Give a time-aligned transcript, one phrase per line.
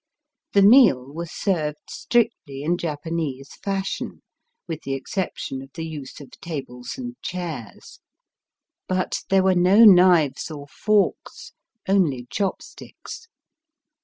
[0.53, 4.23] The meal was served strictly in Japanese fashion,
[4.67, 7.99] with the exception of the use of tables and chairs;
[8.87, 11.53] but there were no knives or forks,
[11.87, 13.27] only chop sticks.